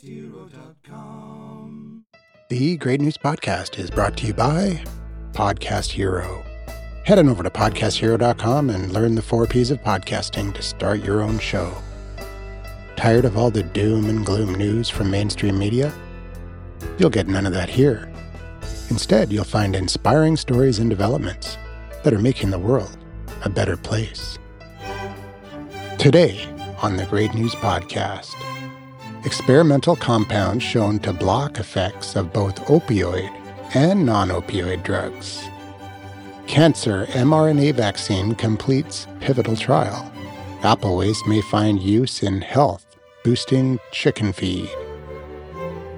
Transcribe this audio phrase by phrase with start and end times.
[0.00, 2.04] podcasthero.com.
[2.48, 4.82] The Great News Podcast is brought to you by
[5.32, 6.44] Podcast Hero.
[7.04, 11.22] Head on over to podcasthero.com and learn the four P's of podcasting to start your
[11.22, 11.72] own show.
[12.96, 15.92] Tired of all the doom and gloom news from mainstream media?
[16.98, 18.12] You'll get none of that here.
[18.90, 21.56] Instead, you'll find inspiring stories and developments
[22.04, 22.96] that are making the world
[23.44, 24.38] a better place.
[25.98, 26.44] Today
[26.82, 28.34] on the Great News Podcast,
[29.24, 33.30] experimental compounds shown to block effects of both opioid
[33.74, 35.48] and non opioid drugs.
[36.46, 40.10] Cancer mRNA vaccine completes pivotal trial.
[40.62, 42.86] Apple waste may find use in health
[43.22, 44.68] boosting chicken feed.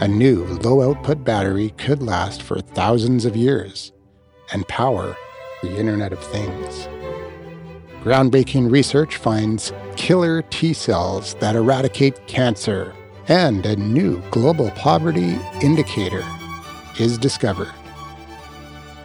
[0.00, 3.92] A new low output battery could last for thousands of years
[4.52, 5.16] and power
[5.62, 6.88] the Internet of Things.
[8.02, 12.92] Groundbreaking research finds killer T cells that eradicate cancer,
[13.28, 16.24] and a new global poverty indicator
[16.98, 17.72] is discovered.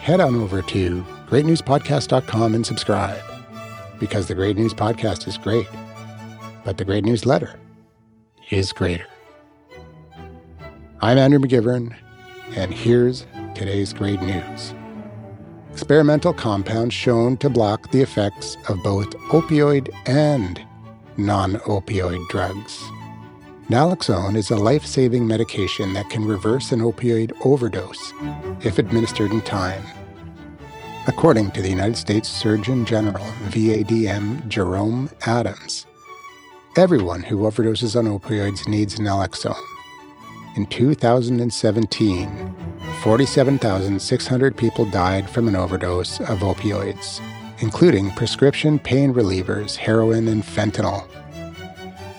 [0.00, 3.22] Head on over to greatnewspodcast.com and subscribe
[3.98, 5.68] because the Great News Podcast is great,
[6.64, 7.54] but the Great News Letter
[8.50, 9.06] is greater.
[11.02, 11.94] I'm Andrew McGivern,
[12.56, 14.74] and here's today's great news.
[15.72, 20.60] Experimental compounds shown to block the effects of both opioid and
[21.16, 22.82] non opioid drugs.
[23.70, 28.12] Naloxone is a life saving medication that can reverse an opioid overdose
[28.64, 29.84] if administered in time.
[31.06, 35.86] According to the United States Surgeon General, VADM Jerome Adams,
[36.76, 39.54] everyone who overdoses on opioids needs naloxone.
[40.56, 42.56] In 2017,
[43.02, 47.20] 47,600 people died from an overdose of opioids,
[47.60, 51.06] including prescription pain relievers, heroin, and fentanyl.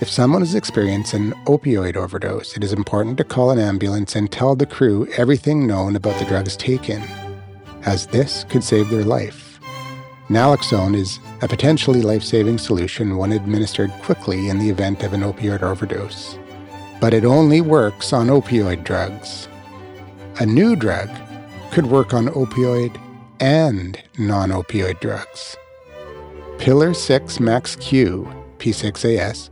[0.00, 4.30] If someone has experienced an opioid overdose, it is important to call an ambulance and
[4.30, 7.02] tell the crew everything known about the drugs taken,
[7.82, 9.60] as this could save their life.
[10.28, 15.22] Naloxone is a potentially life saving solution when administered quickly in the event of an
[15.22, 16.38] opioid overdose
[17.00, 19.48] but it only works on opioid drugs.
[20.38, 21.08] A new drug
[21.72, 23.00] could work on opioid
[23.40, 25.56] and non opioid drugs.
[26.58, 29.48] Pillar 6 Max Q, P6AS,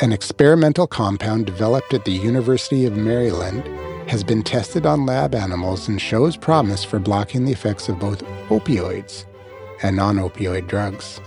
[0.00, 3.66] an experimental compound developed at the University of Maryland,
[4.08, 8.22] has been tested on lab animals and shows promise for blocking the effects of both
[8.48, 9.24] opioids
[9.82, 11.20] and non opioid drugs.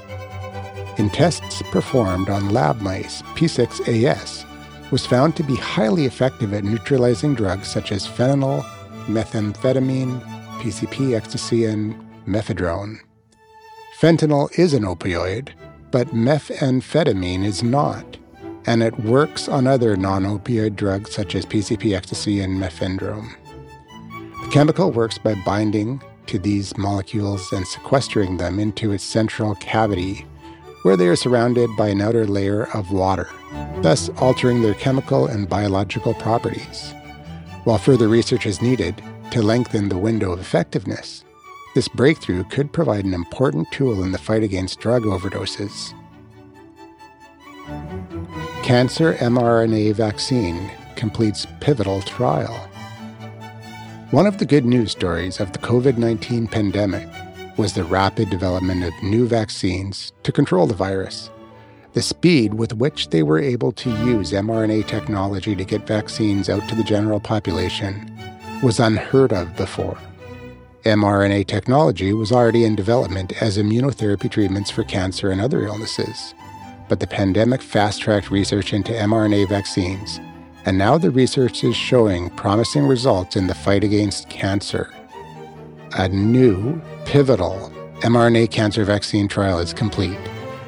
[0.97, 4.45] In tests performed on lab mice, P6AS
[4.91, 8.63] was found to be highly effective at neutralizing drugs such as fentanyl,
[9.07, 10.21] methamphetamine,
[10.59, 11.95] PCP, ecstasy, and
[12.25, 12.97] methadone.
[13.99, 15.49] Fentanyl is an opioid,
[15.91, 18.17] but methamphetamine is not,
[18.65, 23.35] and it works on other non opioid drugs such as PCP, ecstasy, and methadone.
[24.43, 30.25] The chemical works by binding to these molecules and sequestering them into its central cavity
[30.83, 33.29] where they are surrounded by an outer layer of water,
[33.81, 36.93] thus altering their chemical and biological properties.
[37.63, 39.01] While further research is needed
[39.31, 41.23] to lengthen the window of effectiveness,
[41.75, 45.93] this breakthrough could provide an important tool in the fight against drug overdoses.
[48.63, 52.55] Cancer mRNA vaccine completes pivotal trial.
[54.11, 57.07] One of the good news stories of the COVID 19 pandemic
[57.57, 61.31] was the rapid development of new vaccines to control the virus.
[61.93, 66.69] The speed with which they were able to use mRNA technology to get vaccines out
[66.69, 68.15] to the general population
[68.61, 69.97] was unheard of before.
[70.85, 76.35] mRNA technology was already in development as immunotherapy treatments for cancer and other illnesses,
[76.91, 80.19] but the pandemic fast tracked research into mRNA vaccines,
[80.65, 84.93] and now the research is showing promising results in the fight against cancer
[85.93, 87.71] a new pivotal
[88.01, 90.17] mRNA cancer vaccine trial is complete.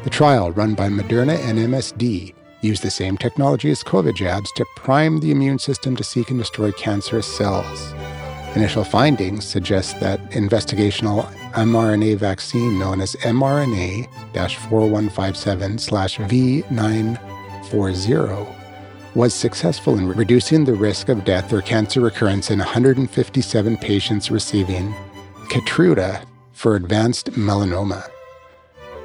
[0.06, 4.66] The trial, run by Moderna and MSD, used the same technology as COVID jabs to
[4.78, 7.94] prime the immune system to seek and destroy cancerous cells.
[8.56, 14.08] Initial findings suggest that investigational mRNA vaccine known as mRNA
[14.70, 18.56] 4157 V940
[19.16, 24.94] was successful in reducing the risk of death or cancer recurrence in 157 patients receiving
[25.50, 28.08] Keytruda for advanced melanoma.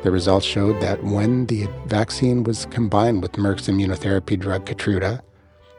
[0.02, 5.22] The results showed that when the vaccine was combined with Merck's immunotherapy drug Keytruda,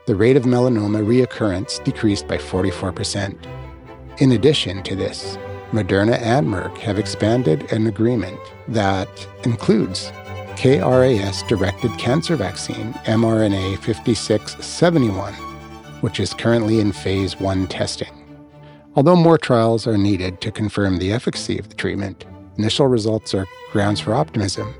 [0.06, 3.59] the rate of melanoma reoccurrence decreased by 44%.
[4.20, 5.38] In addition to this,
[5.72, 8.38] Moderna and Merck have expanded an agreement
[8.68, 9.08] that
[9.44, 10.12] includes
[10.56, 15.32] KRAS directed cancer vaccine, mRNA 5671,
[16.02, 18.12] which is currently in phase 1 testing.
[18.94, 22.26] Although more trials are needed to confirm the efficacy of the treatment,
[22.58, 24.74] initial results are grounds for optimism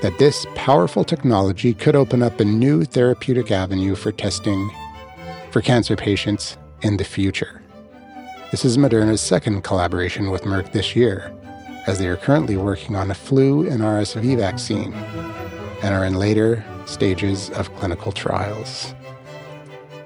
[0.00, 4.70] that this powerful technology could open up a new therapeutic avenue for testing
[5.50, 7.57] for cancer patients in the future.
[8.50, 11.30] This is Moderna's second collaboration with Merck this year,
[11.86, 14.94] as they are currently working on a flu and RSV vaccine
[15.82, 18.94] and are in later stages of clinical trials.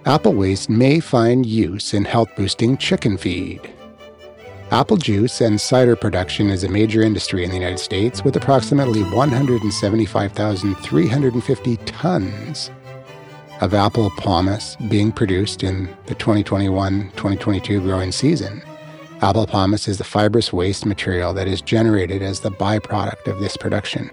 [0.07, 3.61] Apple waste may find use in health boosting chicken feed.
[4.73, 9.05] Apple juice and cider production is a major industry in the United States with approximately
[9.05, 12.73] 175,350 tons
[13.63, 18.61] of apple pomace being produced in the 2021 2022 growing season.
[19.21, 23.57] Apple pomace is the fibrous waste material that is generated as the byproduct of this
[23.57, 24.11] production.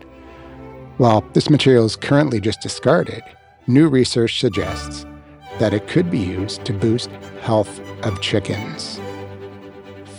[0.97, 3.23] While this material is currently just discarded,
[3.65, 5.07] new research suggests
[5.57, 7.09] that it could be used to boost
[7.41, 9.01] health of chickens.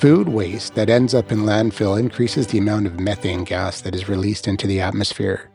[0.00, 4.09] Food waste that ends up in landfill increases the amount of methane gas that is
[4.09, 5.49] released into the atmosphere,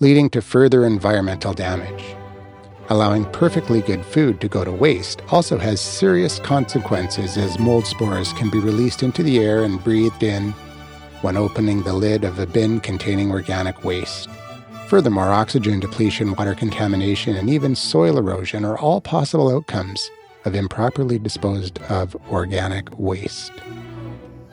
[0.00, 2.17] leading to further environmental damage.
[2.90, 8.32] Allowing perfectly good food to go to waste also has serious consequences as mold spores
[8.32, 10.52] can be released into the air and breathed in
[11.20, 14.30] when opening the lid of a bin containing organic waste.
[14.86, 20.10] Furthermore, oxygen depletion, water contamination, and even soil erosion are all possible outcomes
[20.46, 23.52] of improperly disposed of organic waste.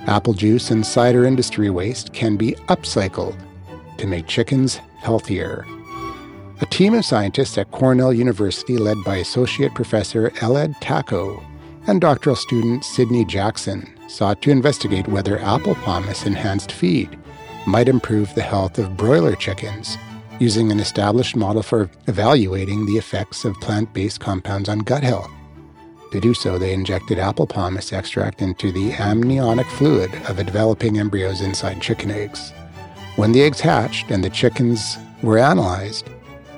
[0.07, 3.37] Apple juice and cider industry waste can be upcycled
[3.97, 5.65] to make chickens healthier.
[6.62, 11.44] A team of scientists at Cornell University, led by Associate Professor Elad Tako
[11.86, 17.19] and doctoral student Sidney Jackson, sought to investigate whether apple pomace enhanced feed
[17.68, 19.98] might improve the health of broiler chickens
[20.40, 25.31] using an established model for evaluating the effects of plant based compounds on gut health.
[26.13, 31.42] To do so, they injected apple pomace extract into the amniotic fluid of developing embryos
[31.42, 32.54] inside chicken eggs.
[33.18, 36.10] When the eggs hatched and the chickens were analyzed,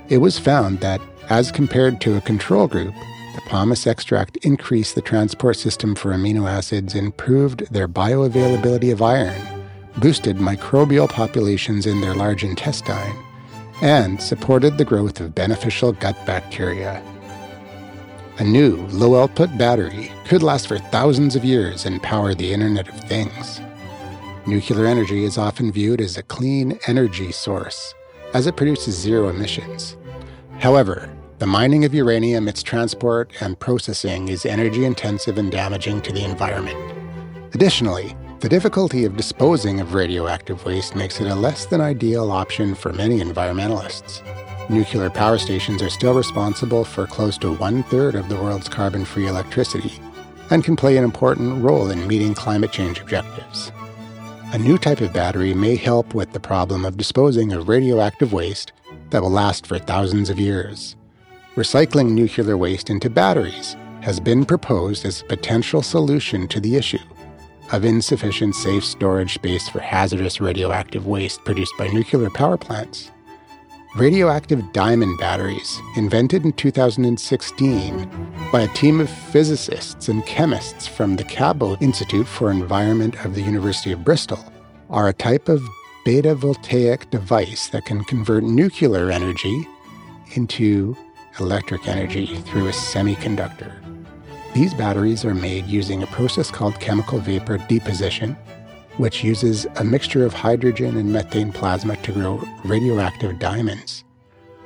[0.09, 2.93] it was found that, as compared to a control group,
[3.35, 9.39] the pomace extract increased the transport system for amino acids, improved their bioavailability of iron,
[9.97, 13.15] boosted microbial populations in their large intestine,
[13.81, 17.03] and supported the growth of beneficial gut bacteria.
[18.39, 22.87] A new low output battery could last for thousands of years and power the Internet
[22.87, 23.59] of Things.
[24.45, 27.93] Nuclear energy is often viewed as a clean energy source,
[28.33, 29.97] as it produces zero emissions.
[30.59, 31.09] However,
[31.39, 36.23] the mining of uranium, its transport, and processing is energy intensive and damaging to the
[36.23, 36.77] environment.
[37.53, 42.75] Additionally, the difficulty of disposing of radioactive waste makes it a less than ideal option
[42.75, 44.21] for many environmentalists.
[44.69, 49.05] Nuclear power stations are still responsible for close to one third of the world's carbon
[49.05, 49.99] free electricity
[50.49, 53.71] and can play an important role in meeting climate change objectives.
[54.53, 58.71] A new type of battery may help with the problem of disposing of radioactive waste
[59.09, 60.95] that will last for thousands of years.
[61.57, 66.97] Recycling nuclear waste into batteries has been proposed as a potential solution to the issue
[67.73, 73.11] of insufficient safe storage space for hazardous radioactive waste produced by nuclear power plants.
[73.97, 78.07] Radioactive diamond batteries, invented in 2016
[78.51, 83.41] by a team of physicists and chemists from the Cabot Institute for Environment of the
[83.41, 84.37] University of Bristol,
[84.91, 85.63] are a type of
[86.05, 89.67] beta voltaic device that can convert nuclear energy
[90.35, 90.95] into
[91.39, 93.81] electric energy through a semiconductor.
[94.53, 98.37] These batteries are made using a process called chemical vapor deposition,
[98.97, 104.03] which uses a mixture of hydrogen and methane plasma to grow radioactive diamonds.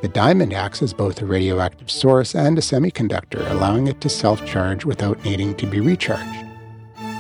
[0.01, 4.43] The diamond acts as both a radioactive source and a semiconductor, allowing it to self
[4.45, 6.47] charge without needing to be recharged.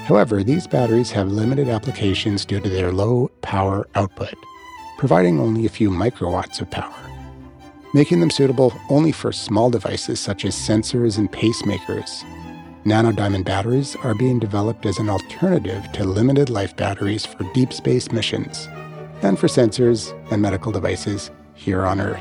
[0.05, 4.33] However, these batteries have limited applications due to their low power output,
[4.97, 6.93] providing only a few microwatts of power,
[7.93, 12.23] making them suitable only for small devices such as sensors and pacemakers,
[12.85, 18.11] Nanodiamond batteries are being developed as an alternative to limited life batteries for deep space
[18.11, 18.67] missions
[19.21, 22.19] and for sensors and medical devices here on Earth.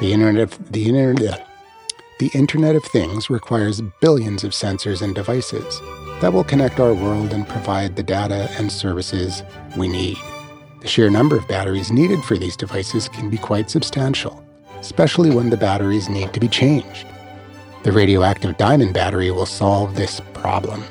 [0.00, 1.48] The Internet of, the Internet,
[2.18, 5.80] the Internet of Things requires billions of sensors and devices
[6.20, 9.42] that will connect our world and provide the data and services
[9.78, 10.18] we need.
[10.82, 14.44] The sheer number of batteries needed for these devices can be quite substantial,
[14.78, 17.06] especially when the batteries need to be changed.
[17.86, 20.82] The radioactive diamond battery will solve this problem.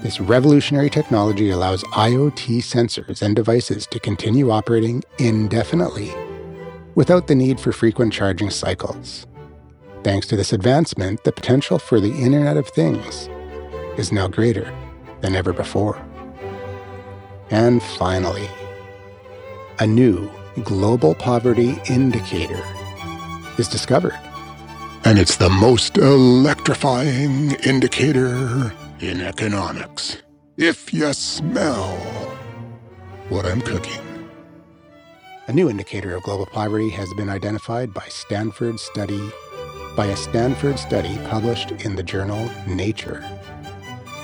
[0.00, 6.10] This revolutionary technology allows IoT sensors and devices to continue operating indefinitely
[6.94, 9.26] without the need for frequent charging cycles.
[10.04, 13.28] Thanks to this advancement, the potential for the Internet of Things
[13.98, 14.74] is now greater
[15.20, 16.02] than ever before.
[17.50, 18.48] And finally,
[19.80, 20.30] a new
[20.64, 22.64] global poverty indicator
[23.58, 24.18] is discovered.
[25.04, 30.18] And it's the most electrifying indicator in economics.
[30.56, 31.96] If you smell
[33.28, 34.00] what I'm cooking.
[35.46, 39.30] A new indicator of global poverty has been identified by Stanford study
[39.96, 43.24] by a Stanford study published in the journal Nature.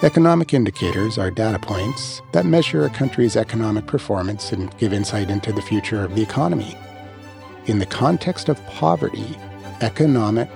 [0.03, 5.53] Economic indicators are data points that measure a country's economic performance and give insight into
[5.53, 6.77] the future of the economy.
[7.67, 9.37] In the context of poverty,
[9.81, 10.49] economic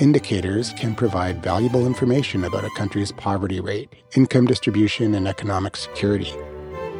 [0.00, 6.32] indicators can provide valuable information about a country's poverty rate, income distribution, and economic security.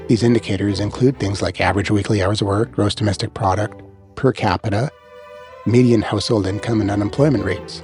[0.08, 3.82] These indicators include things like average weekly hours of work, gross domestic product,
[4.14, 4.90] per capita,
[5.66, 7.82] median household income, and unemployment rates.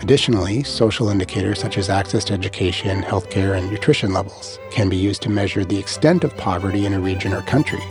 [0.00, 5.22] Additionally, social indicators such as access to education, healthcare, and nutrition levels can be used
[5.22, 7.82] to measure the extent of poverty in a region or country.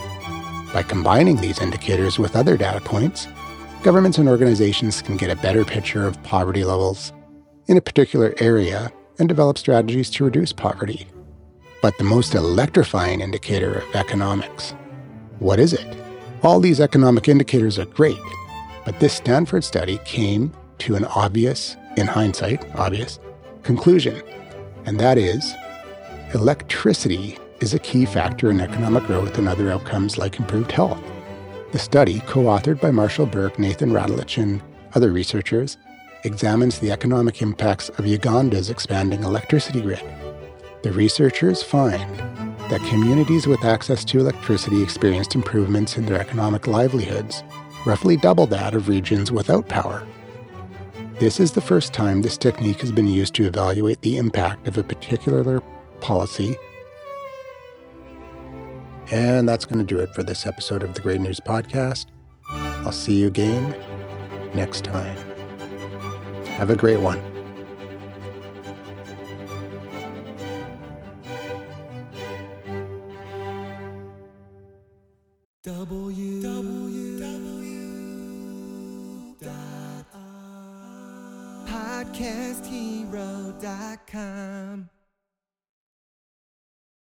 [0.73, 3.27] By combining these indicators with other data points,
[3.83, 7.11] governments and organizations can get a better picture of poverty levels
[7.67, 11.07] in a particular area and develop strategies to reduce poverty.
[11.81, 14.75] But the most electrifying indicator of economics,
[15.39, 15.97] what is it?
[16.43, 18.19] All these economic indicators are great,
[18.85, 23.19] but this Stanford study came to an obvious, in hindsight, obvious
[23.63, 24.21] conclusion,
[24.85, 25.53] and that is
[26.33, 31.01] electricity is a key factor in economic growth and other outcomes like improved health.
[31.71, 34.61] The study, co authored by Marshall Burke, Nathan Ratledge, and
[34.93, 35.77] other researchers,
[36.25, 40.03] examines the economic impacts of Uganda's expanding electricity grid.
[40.83, 42.17] The researchers find
[42.69, 47.41] that communities with access to electricity experienced improvements in their economic livelihoods,
[47.85, 50.05] roughly double that of regions without power.
[51.19, 54.77] This is the first time this technique has been used to evaluate the impact of
[54.77, 55.61] a particular
[56.01, 56.57] policy
[59.11, 62.07] and that's going to do it for this episode of the Great News Podcast.
[62.49, 63.75] I'll see you again
[64.55, 65.17] next time.
[66.45, 67.30] Have a great one.